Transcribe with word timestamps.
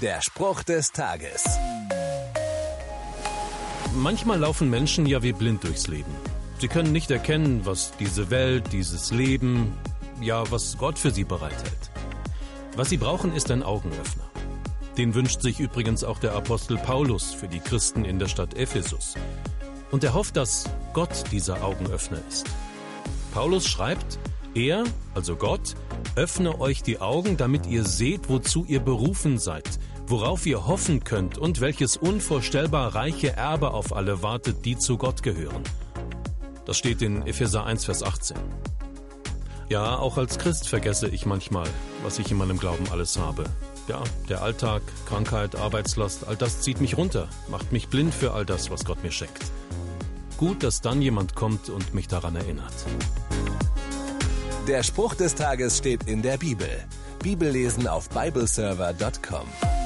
Der 0.00 0.22
Spruch 0.22 0.62
des 0.62 0.92
Tages. 0.92 1.44
Manchmal 3.94 4.38
laufen 4.38 4.70
Menschen 4.70 5.04
ja 5.04 5.22
wie 5.22 5.34
blind 5.34 5.62
durchs 5.62 5.88
Leben. 5.88 6.14
Sie 6.58 6.68
können 6.68 6.90
nicht 6.90 7.10
erkennen, 7.10 7.66
was 7.66 7.92
diese 8.00 8.30
Welt, 8.30 8.72
dieses 8.72 9.10
Leben, 9.10 9.76
ja, 10.22 10.50
was 10.50 10.78
Gott 10.78 10.98
für 10.98 11.10
sie 11.10 11.24
bereithält. 11.24 11.90
Was 12.76 12.88
sie 12.88 12.96
brauchen, 12.96 13.34
ist 13.34 13.50
ein 13.50 13.62
Augenöffner. 13.62 14.24
Den 14.96 15.14
wünscht 15.14 15.42
sich 15.42 15.60
übrigens 15.60 16.02
auch 16.02 16.18
der 16.18 16.32
Apostel 16.32 16.78
Paulus 16.78 17.34
für 17.34 17.48
die 17.48 17.60
Christen 17.60 18.06
in 18.06 18.18
der 18.18 18.28
Stadt 18.28 18.54
Ephesus. 18.54 19.16
Und 19.90 20.02
er 20.02 20.14
hofft, 20.14 20.34
dass 20.34 20.64
Gott 20.94 21.24
dieser 21.30 21.62
Augenöffner 21.62 22.22
ist. 22.26 22.46
Paulus 23.34 23.68
schreibt, 23.68 24.18
er, 24.54 24.84
also 25.14 25.36
Gott, 25.36 25.74
öffne 26.16 26.58
euch 26.58 26.82
die 26.82 27.00
Augen, 27.00 27.36
damit 27.36 27.66
ihr 27.66 27.84
seht, 27.84 28.28
wozu 28.28 28.64
ihr 28.64 28.80
berufen 28.80 29.38
seid, 29.38 29.78
worauf 30.10 30.44
ihr 30.44 30.66
hoffen 30.66 31.04
könnt 31.04 31.38
und 31.38 31.60
welches 31.60 31.96
unvorstellbar 31.96 32.94
reiche 32.94 33.36
Erbe 33.36 33.72
auf 33.72 33.94
alle 33.94 34.22
wartet, 34.22 34.64
die 34.64 34.76
zu 34.76 34.98
Gott 34.98 35.22
gehören. 35.22 35.62
Das 36.66 36.76
steht 36.76 37.00
in 37.00 37.26
Epheser 37.26 37.64
1, 37.64 37.84
Vers 37.84 38.02
18. 38.02 38.36
Ja, 39.68 39.96
auch 39.96 40.18
als 40.18 40.38
Christ 40.38 40.68
vergesse 40.68 41.08
ich 41.08 41.26
manchmal, 41.26 41.68
was 42.02 42.18
ich 42.18 42.30
in 42.30 42.38
meinem 42.38 42.58
Glauben 42.58 42.88
alles 42.90 43.18
habe. 43.18 43.44
Ja, 43.86 44.02
der 44.28 44.42
Alltag, 44.42 44.82
Krankheit, 45.06 45.54
Arbeitslast, 45.54 46.26
all 46.26 46.36
das 46.36 46.60
zieht 46.60 46.80
mich 46.80 46.96
runter, 46.96 47.28
macht 47.48 47.70
mich 47.70 47.88
blind 47.88 48.12
für 48.12 48.32
all 48.32 48.44
das, 48.44 48.70
was 48.70 48.84
Gott 48.84 49.02
mir 49.02 49.12
schenkt. 49.12 49.44
Gut, 50.36 50.64
dass 50.64 50.80
dann 50.80 51.02
jemand 51.02 51.36
kommt 51.36 51.68
und 51.68 51.94
mich 51.94 52.08
daran 52.08 52.34
erinnert. 52.34 52.74
Der 54.66 54.82
Spruch 54.82 55.14
des 55.14 55.34
Tages 55.34 55.78
steht 55.78 56.04
in 56.04 56.22
der 56.22 56.36
Bibel. 56.36 56.68
Bibellesen 57.22 57.86
auf 57.86 58.08
bibleserver.com. 58.08 59.79